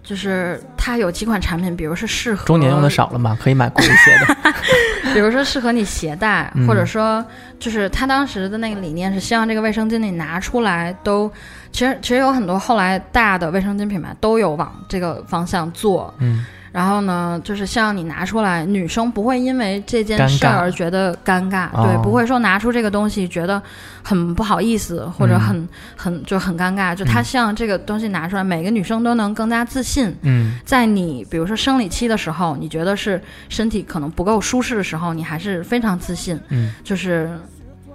[0.06, 4.54] 就是它有几款产品，比如是适合中年用的少了嘛，可以买贵一些的，
[5.14, 7.26] 比如说适合你携带，或者说
[7.60, 11.30] 就是他当时的那个理念是希望这个卫生巾你拿出来都。
[11.72, 23.62] 其实其实有很多后来大的卫生巾品牌都有往这个方向做，嗯，然后呢，就是像你拿出来，女生不会因为这件事儿而觉得尴尬，对，不会说拿出这个东西觉得
[24.04, 37.30] 很不好意思或者很很就很尴尬，就她像这个东西拿出来，每个女生都能更加自信，嗯，在你比如说生理期的时候，你觉得是身体可能不够舒适的时候，你还是非常自信，嗯，就是。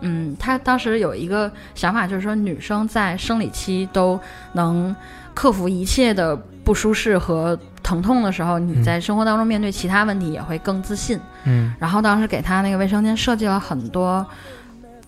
[0.02, 4.18] 嗯，他当时有一个想法，就是说女生在生理期都
[4.54, 4.96] 能
[5.34, 7.54] 克服一切的不舒适和
[7.90, 11.18] 疼痛的时候，你在生活当中面对其他问题也会更自信。
[11.42, 14.24] 嗯，然后当时给他那个卫生间设计了很多，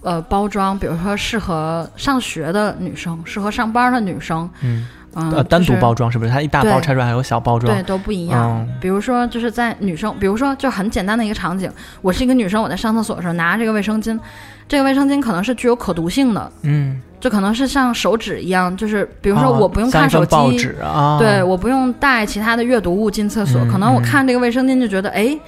[0.01, 4.51] 呃，包装，比如说适合上学的女生，适合上班的女生。
[4.63, 4.85] 嗯。
[5.15, 6.31] 呃，单独包装是不是？
[6.31, 8.67] 它一大包拆出来还有小包装，对，都不一样。
[8.81, 11.71] 比如说，就是在女生，比如说就很简单的一个场景，
[12.01, 14.19] 我是一个女生，我在上厕所的时候拿着这个卫生巾，
[14.67, 25.39] 这个卫生巾可能是具有可读性的，嗯，就可能是像手纸一样，就是比如说我不用看手机，啊，对，我不用带其他的阅读物进厕所，可能我看这个卫生巾就觉得，哎，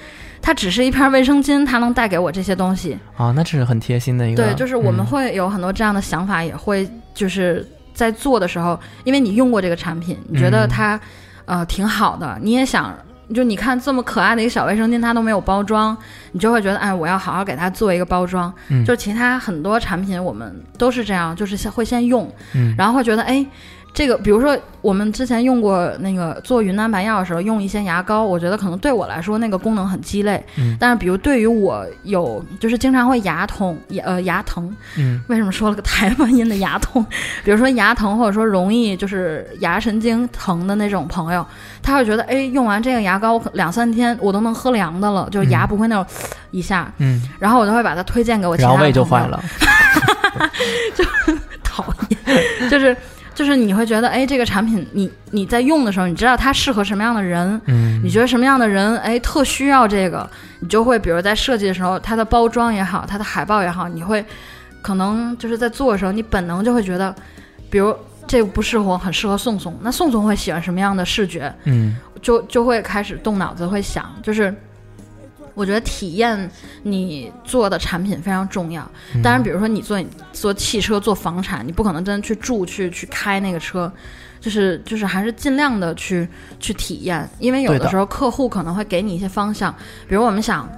[0.42, 7.66] 它只是一片卫生巾，它能带给我这些东西啊，那这是很贴心的一个，对，就是我们会有很多这样的想法，也会就是。
[7.94, 11.00] 在做的时候，因为你用过这个产品，你觉得它，
[11.46, 12.92] 呃，挺好的，你也想，
[13.33, 15.96] 就你看这么可爱的一个小卫生巾，它都没有包装，
[16.33, 18.52] 你就会觉得，哎，我要好好给它做一个包装。
[18.68, 23.46] 嗯，就其他很多产品，我们都是这样，就是先会先用，嗯，然后会觉得，哎，
[23.94, 30.44] 这个，比如说我们之前用过那个做云南白药的时候，用一些牙膏，我觉得可能对我来说那个功能很鸡肋。
[30.59, 37.04] 嗯但是比如对于我有就是经常会牙痛、牙呃牙疼，嗯为什么说了个台湾音的牙痛？
[37.44, 41.46] 比如说牙疼，或者说容易就是牙神经疼的那种朋友，
[41.80, 46.04] 他会觉得，哎，用完这个牙膏，两三天我都能喝凉的了，就是牙嗯不会那种
[46.50, 46.92] 一下。
[46.98, 49.40] 嗯，然后我就会把它推荐给我其他然后的朋友胃就坏了。
[51.62, 52.18] 讨厌，
[52.70, 52.96] 就是
[53.35, 60.29] 就是你会觉得，哎，这个产品你你在用的时候，你知道它适合什么样的人，嗯，你觉得什么样的人，哎，特需要这个，
[60.61, 64.25] 你就会比如在设计的时候，它的包装也好，它的海报也好，你会
[64.81, 67.14] 可能就是在做的时候，你本能就会觉得，
[67.68, 67.94] 比如
[68.27, 71.97] 这个不适合我，很适合宋宋，那宋宋会喜欢什么样的视觉，嗯。
[72.23, 74.55] 就就会开始动脑子，会想，就是
[75.54, 76.50] 我觉得体验
[76.82, 78.82] 你做的产品非常重要。
[79.14, 83.90] 嗯当然，比如说你做做汽车、做房产，你不可能真的去住、去去开那个车，
[84.40, 86.28] 就是就是还是尽量的去
[86.60, 89.74] 去体验，因为有的时候客户可能会给你一些方向，
[90.08, 90.68] 比如我们想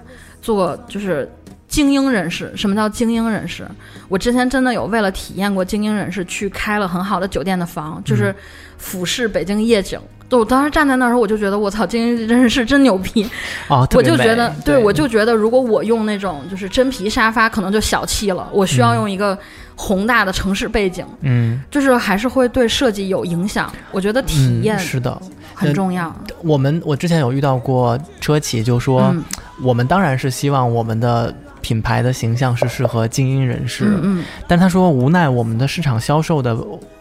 [0.41, 1.31] 做就是。
[1.69, 3.67] 精英人士，什么叫精英人士？
[4.09, 8.33] 我之前真的有为了体验过精英人士，去开了很好的酒店的房，就是
[8.79, 10.01] 俯视北京夜景。
[10.29, 13.29] 对我当时站在那儿时候，我就觉得我操，精英人士真牛逼！
[13.69, 18.49] 哦，我就觉得，对我就觉得，如果我用那种就是真皮沙发，可能就小气了。
[18.53, 19.39] 我需要用一个
[19.75, 23.73] 宏大的城市背景，嗯就是还是会对设计有影响。
[23.93, 25.21] 我觉得体验嗯是的，
[25.55, 26.15] 很重要。
[26.43, 29.23] 我们我之前有遇到过车企，就说、嗯
[29.63, 36.55] 我们当然是希望我们的品牌的形象是适合精英人士，嗯嗯，但他说无奈我们的市场销售的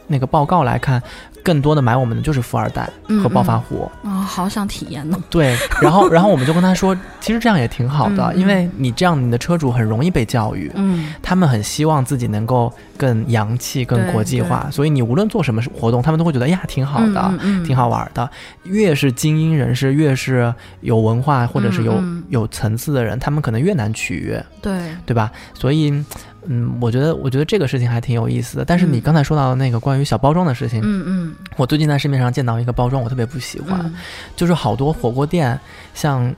[0.08, 1.02] 那个报告来看，
[1.44, 3.89] 更多的买我们的就是富二代嗯和暴发户。
[4.04, 5.18] 啊、好想体验呢。
[5.30, 10.72] 对，然后然后我们就跟他说， 其实这样也挺好的，嗯嗯因为你这样你的车主很容易被教育。
[10.76, 18.30] 嗯他们很希望自己能够更洋气、更国际化，所以你无论做什么活动，他们都会觉得哎呀挺好的，嗯嗯嗯挺好玩的。
[18.63, 25.32] 越是精英人士，越是有文化或者是有、嗯嗯有层次的人，他们可能越难取悦，对，对吧？
[25.54, 25.91] 所以，
[26.47, 28.65] 嗯，我觉得我觉得这个事情还挺有意思的。
[28.65, 33.93] 但是你嗯刚才说到的那个关于小包装的事情，嗯嗯我最近在市面上见到一个包装，我特别不喜欢，嗯
[34.36, 35.60] 就是好多火锅店
[35.93, 36.34] 像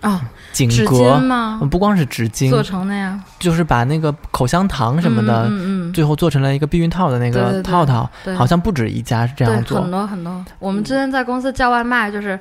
[0.00, 0.20] 哦，
[0.52, 1.18] 锦纸巾。
[1.18, 1.58] 吗？
[1.70, 9.90] 不光是纸巾，做成那样就是把那个口香糖什么的，嗯嗯嗯最后做成了一个避孕套的那个对对对套套，对好像不止一家是这样对，做很。
[9.90, 10.44] 多很多。
[10.60, 12.38] 我们之前在公司叫外卖，就是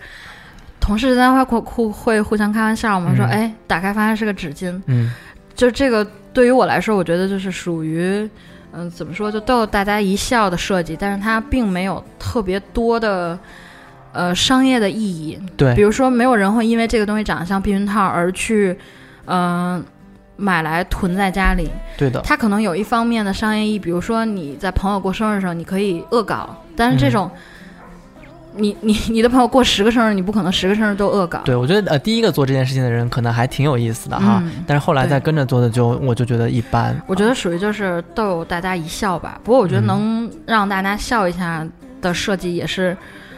[0.79, 5.11] 同事之间会互互会互相开玩笑我们，说嗯哎，打开发现是个纸巾，嗯
[5.57, 8.29] 就这个对于我来说，我觉得就是属于，
[8.71, 13.37] 嗯，怎么说，就逗大家一笑的设计，但是它并没有特别多的。
[14.13, 18.75] 呃，商业的意义，对比，如说，没有人会因为这个东西长得像避孕套而去，
[19.25, 19.83] 嗯、
[20.37, 21.69] 买来囤在家里。
[21.95, 27.29] 对的，它可能有一方面的商业意义，比如说你在朋友过生日的时候，你可以恶搞，但是这种，
[28.57, 31.39] 你你你的朋友过十个生日，你不可能十个生日都恶搞。
[31.45, 36.99] 对我觉得呃，第一个做这件事情的人可能还挺有意思的哈，嗯但是后来再跟着做的就我就觉得一般。
[37.07, 39.39] 我觉得属于就是逗大家一笑吧。
[39.43, 41.65] 不过我觉得嗯能让大家笑一下
[42.01, 42.95] 的设计，也是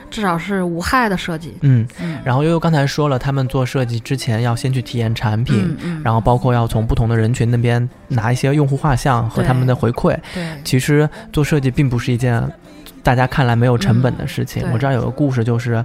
[0.10, 1.56] 至少是无害的设计。
[1.62, 10.18] 嗯，嗯，然后悠悠刚才说了，他们做设计之前要先去体验产品，嗯嗯，然后包括要从不同的人群那边拿一些用户画像和他们的回馈。
[10.34, 12.42] 对，其实做设计并不是一件
[13.04, 14.64] 大家看来没有成本的事情。
[14.66, 15.84] 嗯我知道有个故事就是，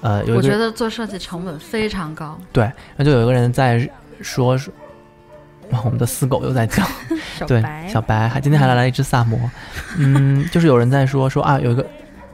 [0.00, 2.38] 呃，有我觉得做设计成本非常高。
[2.52, 3.88] 对，那就有一个人在
[4.20, 4.72] 说说。
[5.70, 6.84] 哇，我们的死狗又在叫，
[7.44, 9.36] 对，小白还今天还来了一只萨摩，
[9.98, 11.84] 嗯，就是有人在说说啊，有一个，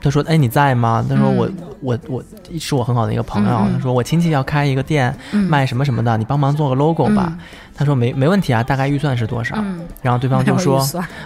[0.02, 1.04] 他说哎你在吗？
[1.08, 2.22] 他说我、嗯我我
[2.60, 7.36] 是我很好的一个朋友，他说我亲戚要开一个店嗯卖什么什么的，你帮忙做个 logo 吧。
[7.74, 9.56] 他说没没问题啊，大概预算是多少？
[9.58, 10.80] 嗯，然后对方就说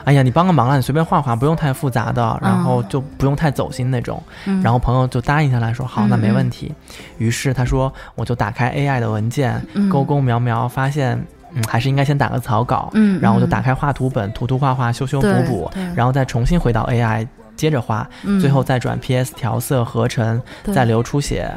[0.05, 4.23] 哎呀你帮个忙啊，你随便画画，不用太复杂的，然后嗯就不用太走心那种。
[4.47, 6.75] 嗯然后朋友就答应下来说好，嗯那没问嗯题。
[7.19, 20.41] 于是他说我就打开 AI 的文件，嗯勾勾描描，发现嗯还是应该先打个草稿，嗯，嗯然后我就打开画图本，涂涂画画，修修补补，对然后再重新回到 AI 接着画，嗯最后再转 PS 调色合成，
[20.73, 21.51] 再留出血，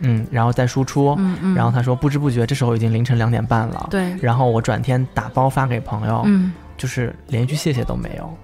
[0.00, 1.14] 嗯，然后再输出。
[1.18, 6.52] 嗯嗯，然后他说不知不觉这时候已经凌晨两点半了，对，然后我转天打包发给朋友，嗯。
[6.76, 8.34] 就是连一句谢谢都没有。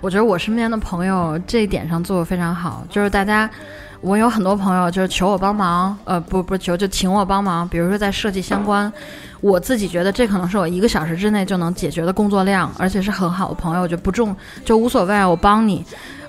[0.00, 3.48] 我觉得我身边的朋友这一点上做的非常好，就是大家，
[4.06, 8.90] 我有很多朋友就是求我帮忙，呃，不不求就请我帮忙，比如说在设计相关，
[9.40, 15.84] 我自己觉得这可能是我一个小时之内就能解决的工作量，而且是很好的朋友，就不重就无所谓，我帮你。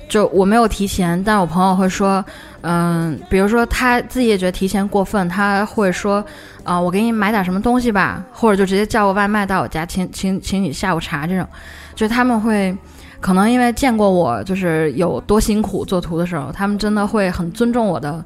[0.09, 2.23] 就我没有提钱，但我朋友会说，
[2.61, 6.25] 嗯，比如说他自己也觉得提前过分，他会说，
[6.63, 11.45] 啊、我给你买点什么东西吧，或者就直接叫个外卖到我家，请请请你下午茶这种，
[11.93, 12.75] 就他们会
[13.19, 18.23] 可能因为见过我就是有多辛苦做图的时候，他们真的会很尊重我的，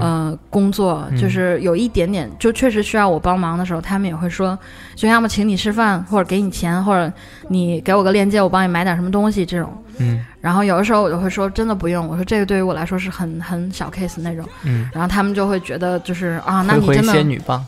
[0.00, 1.04] 呃，工作。
[1.18, 4.58] 就是有一点点，就确实需要我帮忙的时候，他们也会说，
[4.94, 7.10] 就要么请你吃饭，或者给你钱，或者
[7.48, 9.70] 你给我个链接，我帮你买点什么东西这种。
[9.98, 10.24] 嗯。
[10.40, 12.06] 然后有的时候我就会说，真的不用。
[12.06, 14.44] 我说这个对于我来说是很很小 case 那种。
[14.64, 14.90] 嗯。
[14.92, 17.64] 然后他们就会觉得就是啊，那你真的仙女棒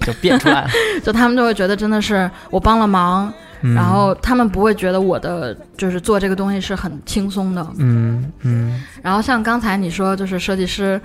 [0.00, 0.70] 就变出来了。
[1.04, 3.32] 就他们就会觉得真的是我帮了忙。
[3.74, 8.82] 然后他们不会觉得我的就是做这个东西是很轻松的，嗯嗯。
[9.02, 11.00] 然后像刚才你说，就是设计师，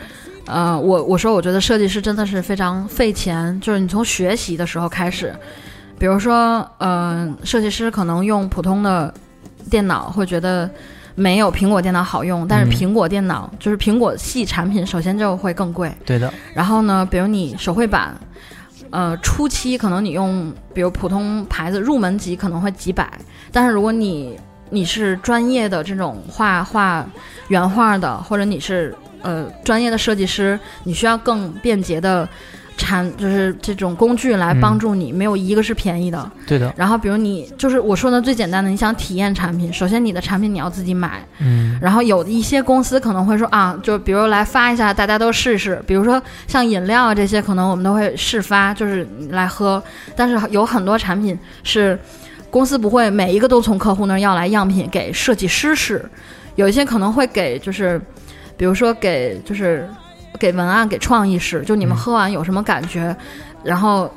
[0.46, 5.34] 呃，我我说我觉得设计师真的是非常费钱，就是你从学习的时候开始，
[5.98, 9.14] 比如说，呃，设计师可能用普通的
[9.70, 10.70] 电脑会觉得
[11.16, 16.34] 没有苹果电脑好用，但是苹果电脑就是苹果系产品，首先就会更贵，对的。
[16.54, 18.16] 然后呢，比如你手绘板。
[18.92, 23.10] 呃，初期可能你用，比如普通牌子入门级可能会几百，
[23.52, 24.38] 但是如果你
[24.70, 27.06] 你是专业的这种画画
[27.48, 32.28] 原画的，或者你是呃专业的设计师，你需要更便捷的。
[32.78, 36.32] 产就是这种工具来帮助你，没有一个是便宜的。
[36.48, 36.74] 对的。
[36.76, 41.24] 然后，比如你就是我说的最简单的，你想体验产品，首先你的产品你要自己买。
[41.40, 41.78] 嗯。
[41.82, 45.82] 然后有一些公司可能会说啊，就比如来发一下，大家都试试。
[45.86, 49.82] 比如说像饮料啊这些，可能我们都会试发，就是来喝。
[50.16, 51.98] 但是有很多产品是
[52.50, 56.04] 公司不会每一个都从客户那儿要来样品给设计师试，
[56.56, 58.02] 有一些可能会给就是，
[58.58, 59.88] 比如说给就是。
[60.42, 63.16] 给文案，给创意师，就你们喝完有什么感觉？
[63.64, 64.12] 然后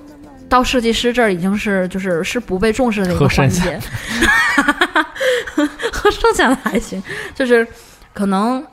[0.48, 3.78] 到设计师这儿已经是就是是不被重视的一个环节。
[5.92, 7.02] 喝剩下的还行，
[7.34, 7.66] 就是
[8.14, 8.64] 可能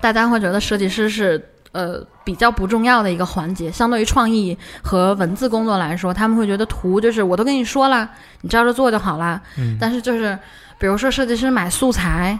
[0.00, 8.08] 大家会觉得设计师是呃比较不重要的一个环节，相对于创意和文字工作来说，他们会觉得图就是我都跟你说了，
[8.42, 9.42] 你照着做就好了。
[9.58, 9.76] 嗯。
[9.80, 10.38] 但是就是
[10.78, 12.38] 比如说设计师买素材。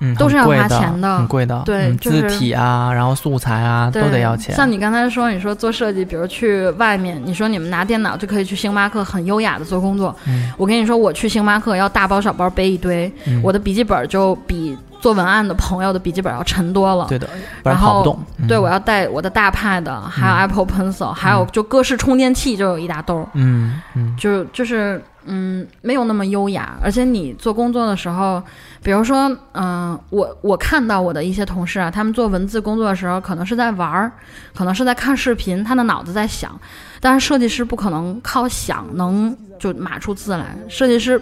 [0.00, 1.62] 嗯，都是要花钱的，很贵的。
[1.64, 4.54] 对，字体啊，然后素材啊，都得要钱。
[4.54, 10.14] 像你刚才说，你说做设计，比如去外面，你说你们拿电脑就可以去星巴克很优雅的做工作。
[10.26, 17.06] 嗯，我跟你说，我去星巴克要大包小包背一堆，我的笔记本就比做文案的朋友的笔记本要沉多了。
[17.08, 17.28] 对的，
[17.62, 18.18] 不然跑不动。
[18.46, 23.28] 对，我要带我的大 Pad，还有 Apple Pencil，还有就各式充电器就有一大兜。
[23.34, 25.02] 嗯嗯，就就是。
[25.26, 28.42] 嗯，没有那么优雅，而且你做工作的时候，
[28.82, 34.10] 比如说，嗯，我我看到我的一些同事啊，他们做文字工作的时候，可能是在玩儿，
[34.56, 36.58] 可能是在看视频，他的脑子在想，
[37.00, 40.56] 但是设计师不可能靠想能就码出字来。
[40.70, 41.20] 设计师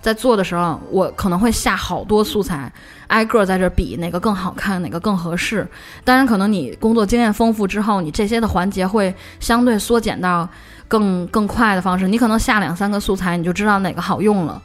[0.00, 2.72] 在做的时候，我可能会下好多素材，
[3.06, 5.66] 挨个在这比哪个更好看，哪个更合适。
[6.04, 10.48] 当然，可能你工作经验丰富之后，你这些的环节会相对缩减到。
[10.90, 14.60] 更更快的方式，你可能下两三个素材，你就知道哪个好用了。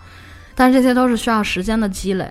[0.56, 2.28] 但是这些都是需要时间的积累。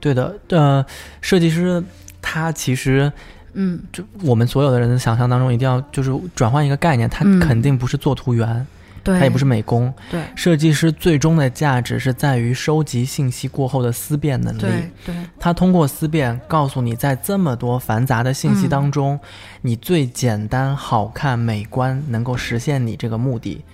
[0.00, 0.84] 对的，呃，
[1.20, 1.80] 设计师
[2.20, 3.12] 他其实，
[3.52, 8.34] 嗯，就我们所有的人的想象当中，一定要就是转换一个概念，他肯定不是做图
[9.12, 9.20] 员。
[9.20, 14.60] 他也不是美工，对，设计师最终的价值是在于收集信息过后的思辨能力。
[14.60, 19.18] 对，对，他通过思辨告诉你，在这么多繁杂的信息当中，
[19.62, 23.64] 你最简单、好看、美观，能够实现你这个目的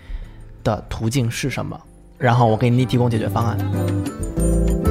[0.62, 1.80] 的途径是什么？
[2.18, 4.84] 然后我给你提供解决方案。